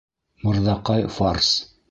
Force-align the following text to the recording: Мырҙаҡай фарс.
Мырҙаҡай 0.45 1.05
фарс. 1.19 1.55